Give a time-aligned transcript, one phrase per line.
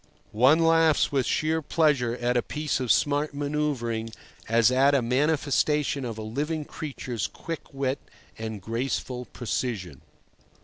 [0.33, 4.09] One laughs with sheer pleasure at a smart piece of manoeuvring,
[4.49, 7.99] as at a manifestation of a living creature's quick wit
[8.35, 10.01] and graceful precision.